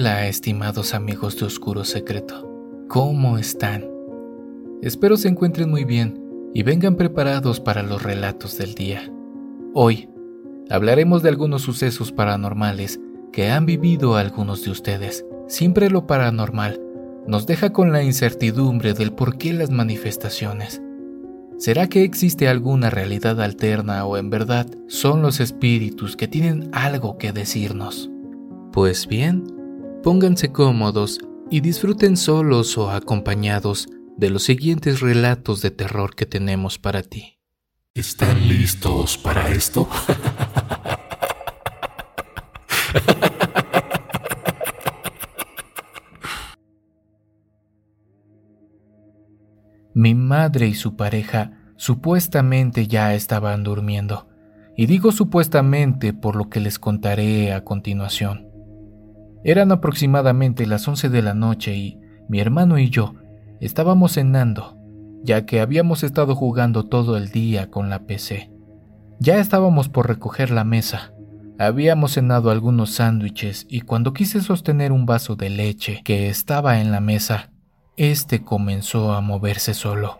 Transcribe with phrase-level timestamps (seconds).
[0.00, 2.48] Hola, estimados amigos de Oscuro Secreto.
[2.86, 3.84] ¿Cómo están?
[4.80, 6.22] Espero se encuentren muy bien
[6.54, 9.12] y vengan preparados para los relatos del día.
[9.74, 10.08] Hoy
[10.70, 13.00] hablaremos de algunos sucesos paranormales
[13.32, 15.26] que han vivido algunos de ustedes.
[15.48, 16.80] Siempre lo paranormal
[17.26, 20.80] nos deja con la incertidumbre del por qué las manifestaciones.
[21.56, 27.18] ¿Será que existe alguna realidad alterna o en verdad son los espíritus que tienen algo
[27.18, 28.12] que decirnos?
[28.70, 29.57] Pues bien,
[30.02, 31.18] Pónganse cómodos
[31.50, 37.40] y disfruten solos o acompañados de los siguientes relatos de terror que tenemos para ti.
[37.94, 39.88] ¿Están listos para esto?
[49.94, 54.28] Mi madre y su pareja supuestamente ya estaban durmiendo,
[54.76, 58.47] y digo supuestamente por lo que les contaré a continuación.
[59.48, 63.14] Eran aproximadamente las 11 de la noche y mi hermano y yo
[63.60, 64.76] estábamos cenando,
[65.22, 68.50] ya que habíamos estado jugando todo el día con la PC.
[69.20, 71.14] Ya estábamos por recoger la mesa.
[71.58, 76.92] Habíamos cenado algunos sándwiches y cuando quise sostener un vaso de leche que estaba en
[76.92, 77.50] la mesa,
[77.96, 80.18] este comenzó a moverse solo.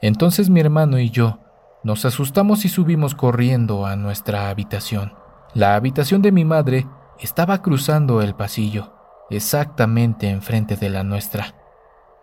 [0.00, 1.40] Entonces mi hermano y yo
[1.84, 5.12] nos asustamos y subimos corriendo a nuestra habitación.
[5.52, 6.86] La habitación de mi madre
[7.20, 8.92] estaba cruzando el pasillo,
[9.30, 11.54] exactamente enfrente de la nuestra.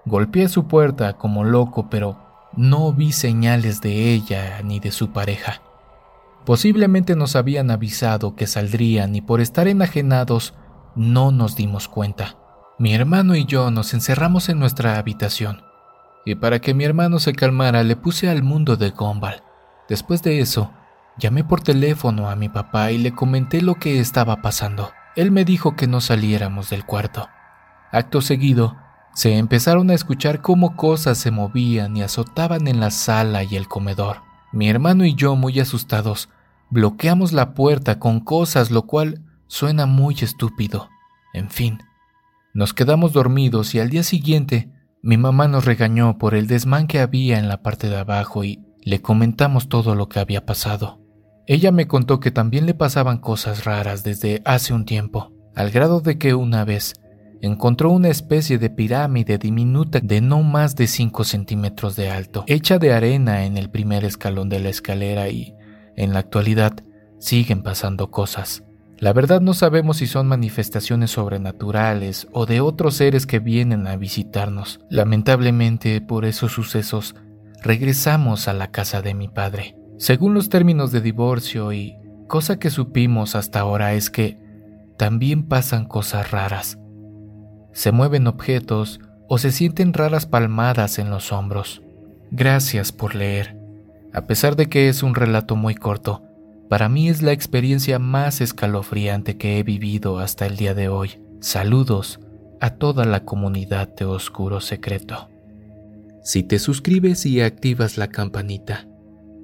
[0.05, 2.17] Golpeé su puerta como loco, pero
[2.55, 5.61] no vi señales de ella ni de su pareja.
[6.45, 10.53] Posiblemente nos habían avisado que saldrían y por estar enajenados
[10.95, 12.37] no nos dimos cuenta.
[12.79, 15.61] Mi hermano y yo nos encerramos en nuestra habitación,
[16.25, 19.43] y para que mi hermano se calmara le puse al mundo de Gumball.
[19.89, 20.71] Después de eso,
[21.19, 24.91] Llamé por teléfono a mi papá y le comenté lo que estaba pasando.
[25.15, 27.27] Él me dijo que no saliéramos del cuarto.
[27.91, 28.77] Acto seguido,
[29.15, 33.67] se empezaron a escuchar cómo cosas se movían y azotaban en la sala y el
[33.67, 34.17] comedor.
[34.51, 36.29] Mi hermano y yo, muy asustados,
[36.69, 40.89] bloqueamos la puerta con cosas, lo cual suena muy estúpido.
[41.33, 41.79] En fin,
[42.53, 46.99] nos quedamos dormidos y al día siguiente mi mamá nos regañó por el desmán que
[46.99, 51.06] había en la parte de abajo y le comentamos todo lo que había pasado.
[51.49, 56.01] Ella me contó que también le pasaban cosas raras desde hace un tiempo, al grado
[56.01, 56.93] de que una vez
[57.41, 62.79] encontró una especie de pirámide diminuta de no más de 5 centímetros de alto, hecha
[62.79, 65.55] de arena en el primer escalón de la escalera y,
[65.95, 66.73] en la actualidad,
[67.17, 68.63] siguen pasando cosas.
[68.99, 73.95] La verdad no sabemos si son manifestaciones sobrenaturales o de otros seres que vienen a
[73.95, 74.81] visitarnos.
[74.89, 77.15] Lamentablemente, por esos sucesos,
[77.63, 79.76] regresamos a la casa de mi padre.
[79.97, 81.95] Según los términos de divorcio y
[82.27, 84.37] cosa que supimos hasta ahora es que
[84.97, 86.77] también pasan cosas raras.
[87.71, 91.81] Se mueven objetos o se sienten raras palmadas en los hombros.
[92.31, 93.57] Gracias por leer.
[94.13, 96.23] A pesar de que es un relato muy corto,
[96.69, 101.21] para mí es la experiencia más escalofriante que he vivido hasta el día de hoy.
[101.39, 102.19] Saludos
[102.59, 105.29] a toda la comunidad de Oscuro Secreto.
[106.23, 108.87] Si te suscribes y activas la campanita,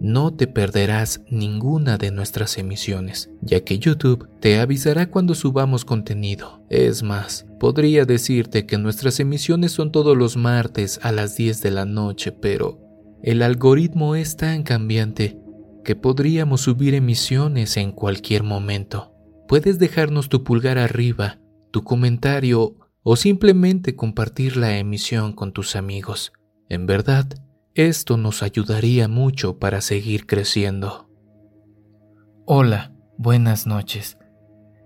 [0.04, 6.62] no te perderás ninguna de nuestras emisiones, ya que YouTube te avisará cuando subamos contenido.
[6.70, 11.72] Es más, podría decirte que nuestras emisiones son todos los martes a las 10 de
[11.72, 12.82] la noche, pero
[13.24, 15.40] el algoritmo es tan cambiante
[15.86, 19.14] que podríamos subir emisiones en cualquier momento.
[19.48, 21.40] Puedes dejarnos tu pulgar arriba,
[21.72, 26.34] tu comentario o simplemente compartir la emisión con tus amigos.
[26.68, 27.28] En verdad,
[27.76, 31.10] esto nos ayudaría mucho para seguir creciendo.
[32.46, 34.18] Hola, buenas noches.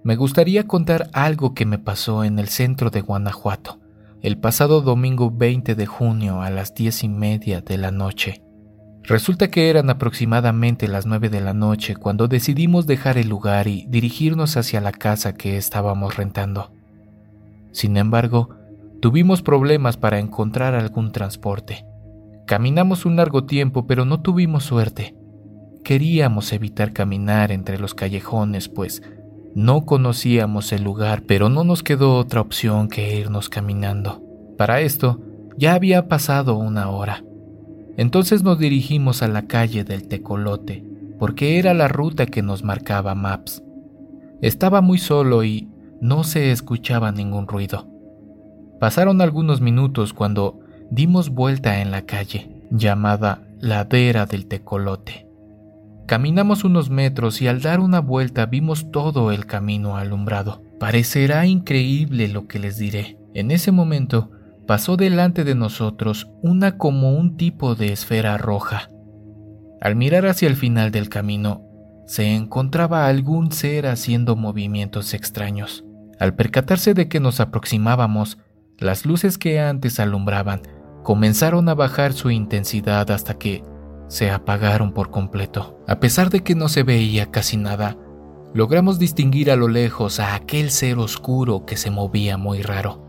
[0.05, 3.81] Me gustaría contar algo que me pasó en el centro de Guanajuato,
[4.22, 8.41] el pasado domingo 20 de junio a las diez y media de la noche.
[9.03, 13.85] Resulta que eran aproximadamente las nueve de la noche cuando decidimos dejar el lugar y
[13.90, 16.72] dirigirnos hacia la casa que estábamos rentando.
[17.73, 18.55] Sin embargo,
[19.01, 21.85] tuvimos problemas para encontrar algún transporte.
[22.47, 25.14] Caminamos un largo tiempo, pero no tuvimos suerte.
[25.84, 29.03] Queríamos evitar caminar entre los callejones, pues
[29.53, 34.23] no conocíamos el lugar, pero no nos quedó otra opción que irnos caminando.
[34.58, 35.20] Para esto,
[35.58, 37.22] ya había pasado una hora.
[37.97, 40.85] Entonces nos dirigimos a la calle del Tecolote,
[41.20, 43.61] porque era la ruta que nos marcaba Maps.
[44.41, 45.67] Estaba muy solo y
[46.00, 47.90] no se escuchaba ningún ruido.
[48.79, 55.28] Pasaron algunos minutos cuando dimos vuelta en la calle, llamada Ladera del Tecolote.
[56.05, 60.61] Caminamos unos metros y al dar una vuelta vimos todo el camino alumbrado.
[60.79, 63.17] Parecerá increíble lo que les diré.
[63.34, 64.31] En ese momento
[64.66, 68.90] pasó delante de nosotros una como un tipo de esfera roja.
[69.81, 71.63] Al mirar hacia el final del camino,
[72.05, 75.83] se encontraba algún ser haciendo movimientos extraños.
[76.19, 78.37] Al percatarse de que nos aproximábamos,
[78.78, 80.61] las luces que antes alumbraban
[81.07, 83.63] comenzaron a bajar su intensidad hasta que
[84.09, 85.79] se apagaron por completo.
[85.87, 87.95] A pesar de que no se veía casi nada,
[88.53, 93.01] logramos distinguir a lo lejos a aquel ser oscuro que se movía muy raro.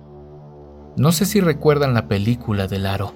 [0.96, 3.14] No sé si recuerdan la película del aro,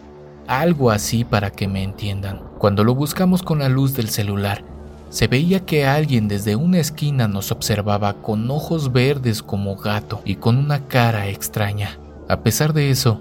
[0.49, 2.40] algo así para que me entiendan.
[2.58, 4.64] Cuando lo buscamos con la luz del celular,
[5.11, 10.34] se veía que alguien desde una esquina nos observaba con ojos verdes como gato y
[10.34, 12.00] con una cara extraña.
[12.29, 13.20] A pesar de eso,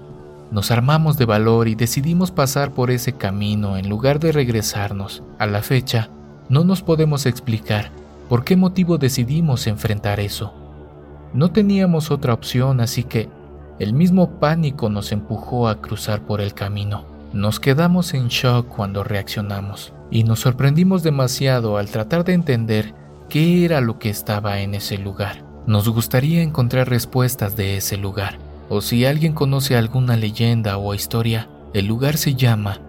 [0.52, 5.22] nos armamos de valor y decidimos pasar por ese camino en lugar de regresarnos.
[5.38, 6.10] A la fecha,
[6.50, 7.90] no nos podemos explicar
[8.28, 10.52] por qué motivo decidimos enfrentar eso.
[11.32, 13.30] No teníamos otra opción, así que
[13.78, 17.06] el mismo pánico nos empujó a cruzar por el camino.
[17.32, 22.94] Nos quedamos en shock cuando reaccionamos y nos sorprendimos demasiado al tratar de entender
[23.30, 25.42] qué era lo que estaba en ese lugar.
[25.66, 28.38] Nos gustaría encontrar respuestas de ese lugar,
[28.74, 32.80] o si alguien conoce alguna leyenda o historia, el lugar se llama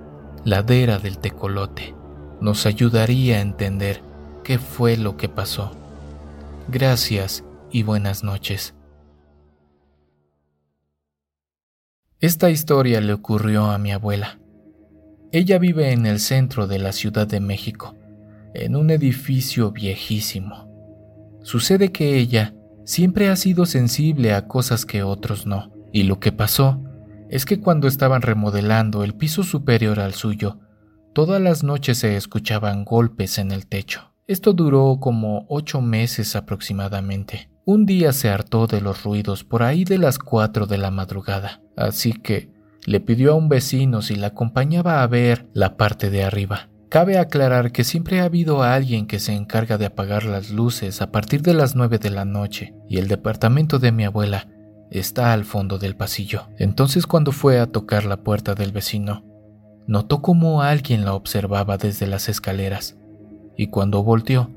[0.45, 1.94] Ladera del Tecolote.
[2.39, 4.01] Nos ayudaría a entender
[4.45, 5.75] qué fue lo que pasó.
[6.69, 8.75] Gracias y buenas noches.
[12.21, 14.39] Esta historia le ocurrió a mi abuela.
[15.33, 17.94] Ella vive en el centro de la Ciudad de México,
[18.53, 21.41] en un edificio viejísimo.
[21.41, 22.53] Sucede que ella
[22.85, 26.84] siempre ha sido sensible a cosas que otros no, y lo que pasó
[27.30, 30.60] es que cuando estaban remodelando el piso superior al suyo,
[31.13, 34.12] todas las noches se escuchaban golpes en el techo.
[34.28, 37.50] Esto duró como ocho meses aproximadamente.
[37.66, 41.62] Un día se hartó de los ruidos por ahí de las cuatro de la madrugada,
[41.78, 42.51] así que
[42.86, 46.69] le pidió a un vecino si la acompañaba a ver la parte de arriba.
[46.90, 51.12] Cabe aclarar que siempre ha habido alguien que se encarga de apagar las luces a
[51.12, 54.48] partir de las nueve de la noche, y el departamento de mi abuela
[54.94, 56.48] está al fondo del pasillo.
[56.57, 59.24] Entonces cuando fue a tocar la puerta del vecino,
[59.88, 62.98] notó como alguien la observaba desde las escaleras,
[63.57, 64.50] y cuando volteó,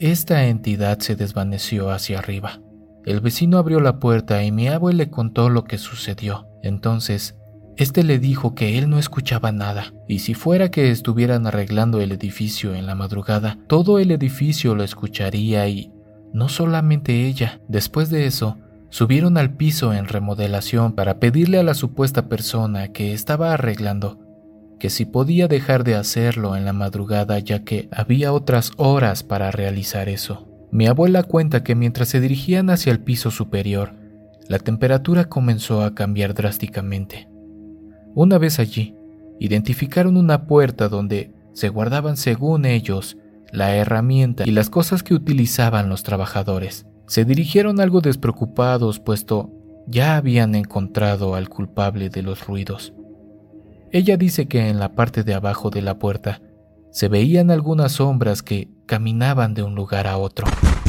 [0.00, 2.60] esta entidad se desvaneció hacia arriba.
[3.04, 6.46] El vecino abrió la puerta y mi abuelo le contó lo que sucedió.
[6.62, 7.36] Entonces,
[7.76, 12.12] este le dijo que él no escuchaba nada, y si fuera que estuvieran arreglando el
[12.12, 15.90] edificio en la madrugada, todo el edificio lo escucharía y
[16.32, 17.60] no solamente ella.
[17.68, 18.58] Después de eso,
[18.92, 24.20] subieron al piso en remodelación para pedirle a la supuesta persona que estaba arreglando
[24.78, 29.50] que si podía dejar de hacerlo en la madrugada ya que había otras horas para
[29.50, 30.48] realizar eso.
[30.70, 33.94] Mi abuela cuenta que mientras se dirigían hacia el piso superior,
[34.48, 37.28] la temperatura comenzó a cambiar drásticamente.
[38.14, 38.94] Una vez allí,
[39.40, 43.16] identificaron una puerta donde se guardaban según ellos
[43.52, 46.86] la herramienta y las cosas que utilizaban los trabajadores.
[47.12, 49.50] Se dirigieron algo despreocupados puesto
[49.86, 52.94] ya habían encontrado al culpable de los ruidos.
[53.90, 56.40] Ella dice que en la parte de abajo de la puerta
[56.90, 60.46] se veían algunas sombras que caminaban de un lugar a otro.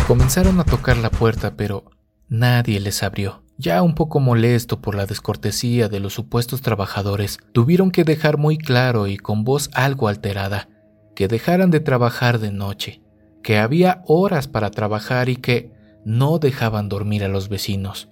[0.07, 1.91] Comenzaron a tocar la puerta, pero
[2.29, 3.43] nadie les abrió.
[3.57, 8.57] Ya un poco molesto por la descortesía de los supuestos trabajadores, tuvieron que dejar muy
[8.57, 10.69] claro y con voz algo alterada
[11.17, 13.01] que dejaran de trabajar de noche,
[13.43, 18.10] que había horas para trabajar y que no dejaban dormir a los vecinos.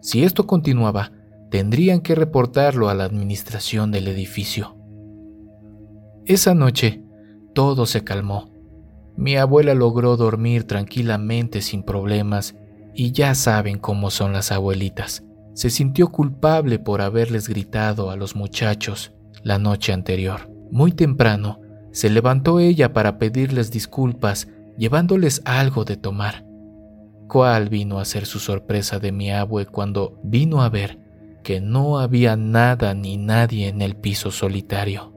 [0.00, 1.12] Si esto continuaba,
[1.50, 4.76] tendrían que reportarlo a la administración del edificio.
[6.24, 7.02] Esa noche,
[7.54, 8.52] todo se calmó.
[9.16, 12.54] Mi abuela logró dormir tranquilamente sin problemas
[12.94, 15.24] y ya saben cómo son las abuelitas.
[15.54, 19.12] Se sintió culpable por haberles gritado a los muchachos
[19.42, 20.50] la noche anterior.
[20.70, 21.60] Muy temprano,
[21.90, 26.47] se levantó ella para pedirles disculpas, llevándoles algo de tomar.
[27.28, 30.98] ¿Cuál vino a ser su sorpresa de mi abue cuando vino a ver
[31.48, 35.14] que no había nada ni nadie en el piso solitario.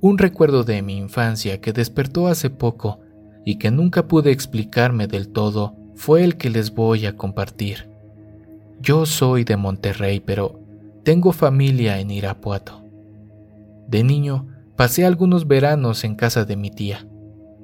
[0.00, 3.00] Un recuerdo de mi infancia que despertó hace poco
[3.44, 7.90] y que nunca pude explicarme del todo fue el que les voy a compartir.
[8.80, 10.59] Yo soy de Monterrey, pero
[11.02, 12.84] tengo familia en Irapuato.
[13.88, 14.46] De niño
[14.80, 17.06] Pasé algunos veranos en casa de mi tía.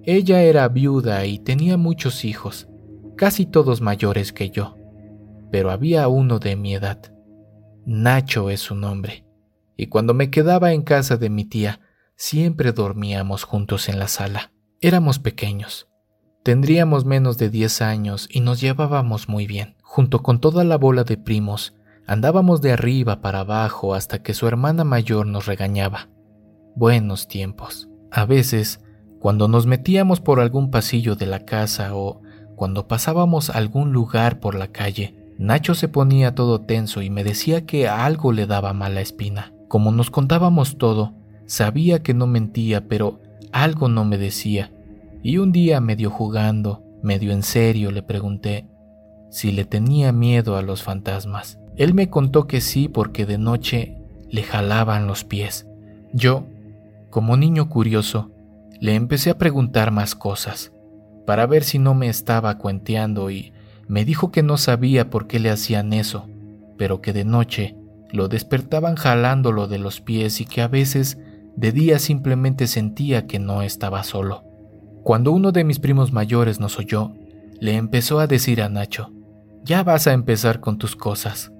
[0.04, 2.68] Ella era viuda y tenía muchos hijos,
[3.16, 4.76] casi todos mayores que yo,
[5.50, 7.14] pero había uno de mi edad.
[7.86, 9.24] Nacho es su nombre,
[9.78, 11.80] y cuando me quedaba en casa de mi tía,
[12.16, 14.52] siempre dormíamos juntos en la sala.
[14.82, 15.88] Éramos pequeños.
[16.42, 19.76] Tendríamos menos de 10 años y nos llevábamos muy bien.
[19.80, 21.75] Junto con toda la bola de primos,
[22.06, 26.08] andábamos de arriba para abajo hasta que su hermana mayor nos regañaba.
[26.74, 27.88] Buenos tiempos.
[28.10, 28.80] A veces,
[29.18, 32.22] cuando nos metíamos por algún pasillo de la casa o
[32.54, 37.66] cuando pasábamos algún lugar por la calle, Nacho se ponía todo tenso y me decía
[37.66, 39.52] que algo le daba mala espina.
[39.68, 41.12] Como nos contábamos todo,
[41.44, 43.20] sabía que no mentía, pero
[43.52, 44.72] algo no me decía.
[45.22, 48.66] Y un día, medio jugando, medio en serio, le pregunté
[49.30, 51.58] si le tenía miedo a los fantasmas.
[51.76, 53.96] Él me contó que sí porque de noche
[54.30, 55.66] le jalaban los pies.
[56.12, 56.46] Yo,
[57.10, 58.30] como niño curioso,
[58.80, 60.72] le empecé a preguntar más cosas,
[61.26, 63.52] para ver si no me estaba cuenteando y
[63.88, 66.28] me dijo que no sabía por qué le hacían eso,
[66.76, 67.76] pero que de noche
[68.10, 71.18] lo despertaban jalándolo de los pies y que a veces
[71.56, 74.44] de día simplemente sentía que no estaba solo.
[75.02, 77.12] Cuando uno de mis primos mayores nos oyó,
[77.60, 79.12] le empezó a decir a Nacho,
[79.64, 81.52] ya vas a empezar con tus cosas.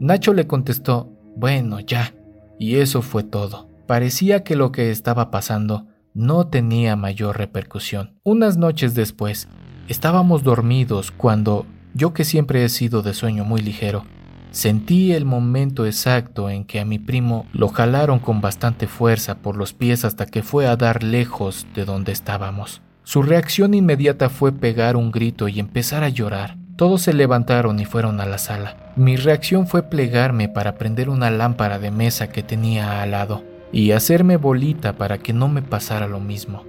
[0.00, 2.14] Nacho le contestó, bueno, ya,
[2.58, 3.68] y eso fue todo.
[3.86, 8.14] Parecía que lo que estaba pasando no tenía mayor repercusión.
[8.24, 9.46] Unas noches después,
[9.88, 14.06] estábamos dormidos cuando, yo que siempre he sido de sueño muy ligero,
[14.52, 19.54] sentí el momento exacto en que a mi primo lo jalaron con bastante fuerza por
[19.54, 22.80] los pies hasta que fue a dar lejos de donde estábamos.
[23.02, 26.56] Su reacción inmediata fue pegar un grito y empezar a llorar.
[26.80, 28.74] Todos se levantaron y fueron a la sala.
[28.96, 33.90] Mi reacción fue plegarme para prender una lámpara de mesa que tenía al lado y
[33.90, 36.64] hacerme bolita para que no me pasara lo mismo.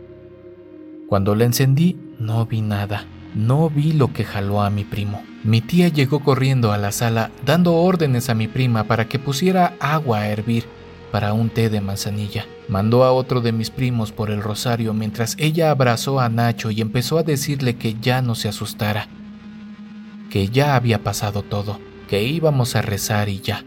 [1.08, 5.24] Cuando la encendí, no vi nada, no vi lo que jaló a mi primo.
[5.46, 9.76] Mi tía llegó corriendo a la sala dando órdenes a mi prima para que pusiera
[9.80, 10.66] agua a hervir
[11.14, 12.46] para un té de manzanilla.
[12.68, 16.82] Mandó a otro de mis primos por el rosario mientras ella abrazó a Nacho y
[16.82, 19.08] empezó a decirle que ya no se asustara,
[20.32, 23.66] que ya había pasado todo, que íbamos a rezar y ya.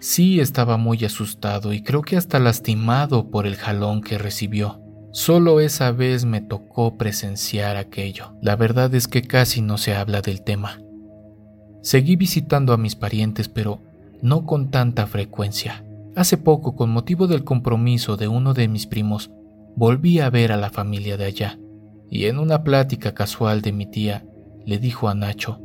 [0.00, 4.82] Sí estaba muy asustado y creo que hasta lastimado por el jalón que recibió.
[5.12, 8.34] Solo esa vez me tocó presenciar aquello.
[8.42, 10.80] La verdad es que casi no se habla del tema.
[11.82, 13.80] Seguí visitando a mis parientes, pero
[14.20, 15.84] no con tanta frecuencia.
[16.16, 19.30] Hace poco, con motivo del compromiso de uno de mis primos,
[19.76, 21.58] volví a ver a la familia de allá,
[22.10, 24.26] y en una plática casual de mi tía,
[24.66, 25.60] le dijo a Nacho,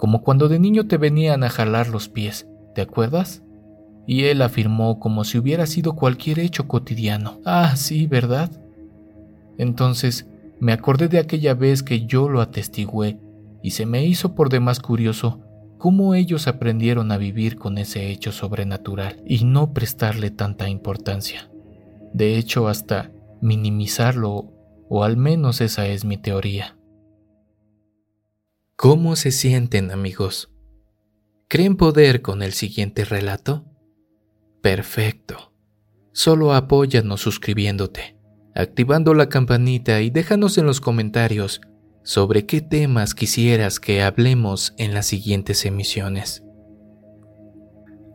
[0.00, 3.42] como cuando de niño te venían a jalar los pies, ¿te acuerdas?
[4.10, 7.38] y él afirmó como si hubiera sido cualquier hecho cotidiano.
[7.44, 8.50] Ah, sí, ¿verdad?
[9.56, 10.26] Entonces
[10.58, 13.20] me acordé de aquella vez que yo lo atestigué
[13.62, 15.38] y se me hizo por demás curioso
[15.78, 21.48] cómo ellos aprendieron a vivir con ese hecho sobrenatural y no prestarle tanta importancia.
[22.12, 24.52] De hecho, hasta minimizarlo,
[24.88, 26.76] o al menos esa es mi teoría.
[28.82, 30.48] ¿Cómo se sienten amigos?
[31.48, 33.66] ¿Creen poder con el siguiente relato?
[34.62, 35.52] Perfecto.
[36.12, 38.16] Solo apóyanos suscribiéndote,
[38.54, 41.60] activando la campanita y déjanos en los comentarios
[42.04, 46.42] sobre qué temas quisieras que hablemos en las siguientes emisiones.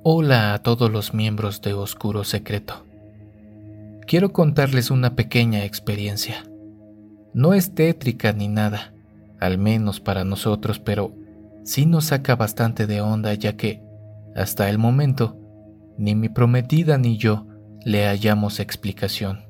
[0.02, 2.88] Hola a todos los miembros de Oscuro Secreto.
[4.08, 6.44] Quiero contarles una pequeña experiencia.
[7.36, 8.95] No es tétrica ni nada,
[9.40, 11.14] al menos para nosotros, pero
[11.64, 13.82] sí nos saca bastante de onda ya que,
[14.36, 15.38] hasta el momento,
[15.98, 17.48] ni mi prometida ni yo
[17.84, 19.46] le hallamos explicación.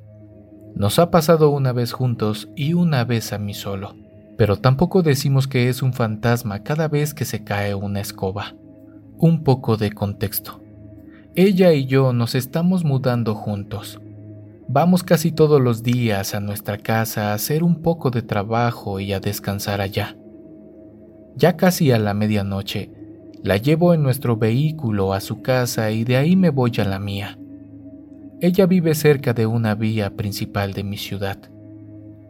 [0.76, 3.96] Nos ha pasado una vez juntos y una vez a mí solo,
[4.38, 8.56] pero tampoco decimos que es un fantasma cada vez que se cae una escoba.
[9.18, 10.62] Un poco de contexto.
[11.36, 14.02] Ella y yo nos estamos mudando juntos.
[14.68, 19.14] Vamos casi todos los días a nuestra casa a hacer un poco de trabajo y
[19.14, 20.18] a descansar allá.
[21.36, 22.90] Ya casi a la medianoche,
[23.44, 26.98] la llevo en nuestro vehículo a su casa y de ahí me voy a la
[26.98, 27.38] mía.
[28.42, 31.38] Ella vive cerca de una vía principal de mi ciudad.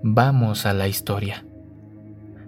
[0.04, 1.46] Vamos a la historia.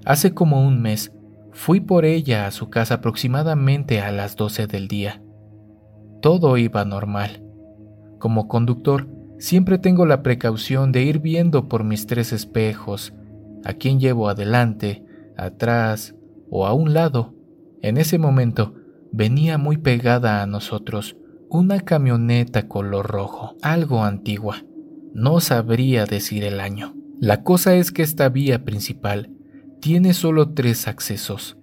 [0.03, 1.13] Hace como un mes
[1.53, 5.21] fui por ella a su casa aproximadamente a las 12 del día.
[6.21, 7.41] Todo iba normal.
[8.19, 9.07] Como conductor,
[9.39, 13.13] siempre tengo la precaución de ir viendo por mis tres espejos
[13.63, 15.03] a quién llevo adelante,
[15.35, 16.15] atrás
[16.49, 17.33] o a un lado
[17.81, 18.75] en ese momento
[19.11, 21.15] venía muy pegada a nosotros
[21.49, 24.63] una camioneta color rojo, algo antigua.
[25.13, 26.95] No sabría decir el año.
[27.19, 29.31] La cosa es que esta vía principal
[29.79, 31.57] tiene solo tres accesos,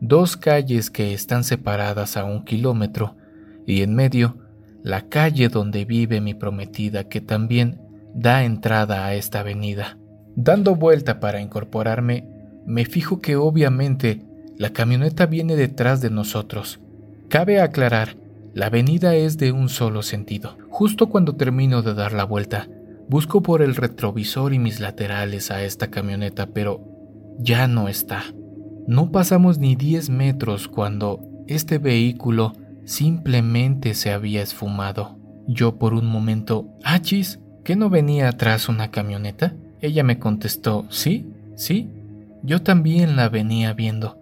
[0.00, 3.16] dos calles que están separadas a un kilómetro
[3.66, 4.36] y en medio
[4.82, 7.80] la calle donde vive mi prometida que también
[8.14, 9.98] da entrada a esta avenida.
[10.34, 12.26] Dando vuelta para incorporarme,
[12.66, 14.22] me fijo que obviamente
[14.58, 16.80] la camioneta viene detrás de nosotros.
[17.28, 18.16] Cabe aclarar,
[18.54, 20.56] la avenida es de un solo sentido.
[20.68, 22.68] Justo cuando termino de dar la vuelta,
[23.08, 26.80] busco por el retrovisor y mis laterales a esta camioneta, pero
[27.38, 28.24] ya no está.
[28.86, 32.52] No pasamos ni 10 metros cuando este vehículo
[32.92, 35.16] simplemente se había esfumado.
[35.46, 39.54] Yo por un momento, achis, ¿que no venía atrás una camioneta?
[39.80, 41.88] Ella me contestó, sí, sí,
[42.42, 44.18] yo también la venía viendo.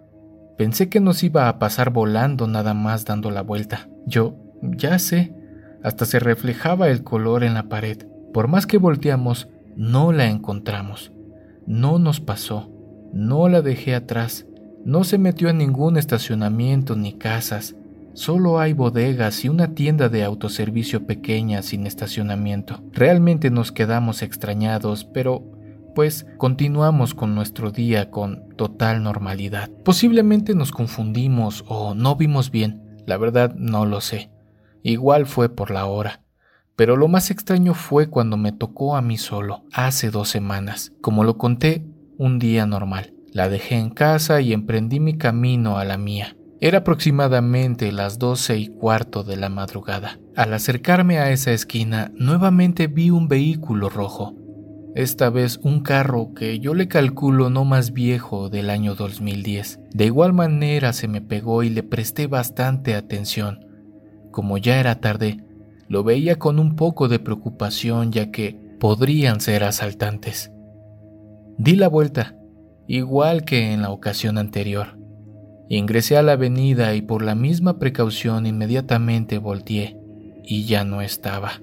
[0.57, 3.89] Pensé que nos iba a pasar volando nada más dando la vuelta.
[4.05, 5.33] Yo, ya sé,
[5.83, 8.05] hasta se reflejaba el color en la pared.
[8.33, 11.11] Por más que volteamos, no la encontramos.
[11.67, 12.71] No nos pasó.
[13.11, 14.45] No la dejé atrás.
[14.85, 17.75] No se metió en ningún estacionamiento ni casas.
[18.13, 22.83] Solo hay bodegas y una tienda de autoservicio pequeña sin estacionamiento.
[22.91, 25.43] Realmente nos quedamos extrañados, pero
[25.95, 29.69] pues continuamos con nuestro día con total normalidad.
[29.83, 34.29] Posiblemente nos confundimos o no vimos bien, la verdad no lo sé.
[34.83, 36.21] Igual fue por la hora.
[36.75, 40.93] Pero lo más extraño fue cuando me tocó a mí solo, hace dos semanas.
[41.01, 41.85] Como lo conté,
[42.17, 43.13] un día normal.
[43.31, 46.35] La dejé en casa y emprendí mi camino a la mía.
[46.61, 50.19] Era aproximadamente las doce y cuarto de la madrugada.
[50.35, 54.35] Al acercarme a esa esquina, nuevamente vi un vehículo rojo
[54.93, 59.79] esta vez un carro que yo le calculo no más viejo del año 2010.
[59.93, 63.65] De igual manera se me pegó y le presté bastante atención.
[64.31, 65.45] Como ya era tarde,
[65.87, 70.51] lo veía con un poco de preocupación ya que podrían ser asaltantes.
[71.57, 72.35] Di la vuelta,
[72.87, 74.97] igual que en la ocasión anterior.
[75.73, 79.97] Ingresé a la avenida y por la misma precaución inmediatamente volteé
[80.43, 81.61] y ya no estaba.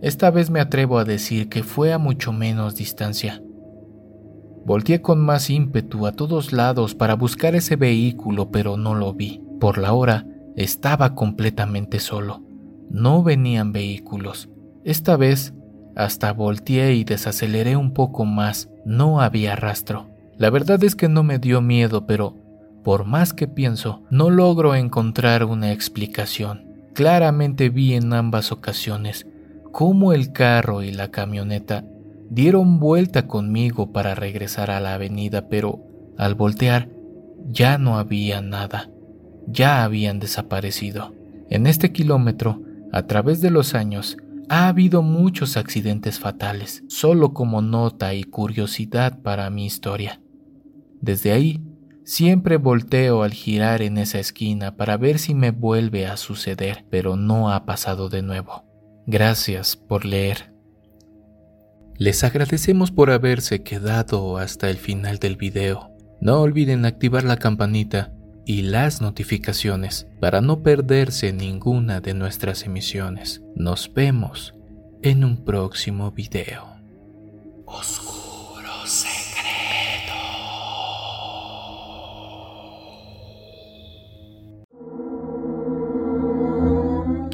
[0.00, 3.42] Esta vez me atrevo a decir que fue a mucho menos distancia.
[4.64, 9.42] Volteé con más ímpetu a todos lados para buscar ese vehículo, pero no lo vi.
[9.60, 12.42] Por la hora estaba completamente solo.
[12.88, 14.48] No venían vehículos.
[14.84, 15.52] Esta vez
[15.96, 18.70] hasta volteé y desaceleré un poco más.
[18.86, 20.08] No había rastro.
[20.38, 22.36] La verdad es que no me dio miedo, pero
[22.82, 26.64] por más que pienso, no logro encontrar una explicación.
[26.94, 29.26] Claramente vi en ambas ocasiones
[29.72, 31.84] cómo el carro y la camioneta
[32.30, 35.80] dieron vuelta conmigo para regresar a la avenida, pero
[36.16, 36.88] al voltear
[37.48, 38.90] ya no había nada,
[39.46, 41.14] ya habían desaparecido.
[41.48, 42.62] En este kilómetro,
[42.92, 44.16] a través de los años,
[44.48, 50.20] ha habido muchos accidentes fatales, solo como nota y curiosidad para mi historia.
[51.00, 51.62] Desde ahí,
[52.10, 57.14] siempre volteo al girar en esa esquina para ver si me vuelve a suceder, pero
[57.14, 58.64] no ha pasado de nuevo.
[59.06, 60.52] Gracias por leer.
[61.98, 65.92] Les agradecemos por haberse quedado hasta el final del video.
[66.20, 68.12] No olviden activar la campanita
[68.44, 73.40] y las notificaciones para no perderse ninguna de nuestras emisiones.
[73.54, 74.56] Nos vemos
[75.02, 76.66] en un próximo video.